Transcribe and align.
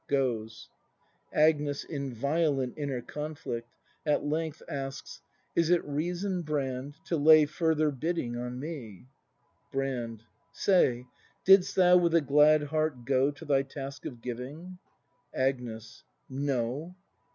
[Goes. 0.07 0.67
Agnes. 1.31 1.83
[In 1.83 2.11
violent 2.11 2.73
inner 2.75 3.03
conjiict; 3.03 3.65
at 4.03 4.25
length 4.25 4.63
asks.] 4.67 5.21
Is 5.55 5.69
it 5.69 5.85
reason, 5.85 6.41
Brand, 6.41 6.95
to 7.05 7.15
lay 7.17 7.45
Further 7.45 7.91
biddipg 7.91 8.35
on 8.35 8.59
me? 8.59 9.05
Brand. 9.71 10.23
Say, 10.53 11.05
Didst 11.45 11.75
thou 11.75 11.97
with 11.97 12.15
a 12.15 12.21
glad 12.21 12.63
heart 12.63 13.05
go. 13.05 13.29
To 13.29 13.45
thy 13.45 13.61
task 13.61 14.07
of 14.07 14.21
giving? 14.21 14.79
Agnes. 15.35 16.03
No. 16.27 16.95